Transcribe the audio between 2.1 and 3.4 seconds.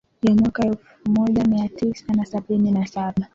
na sabini na saba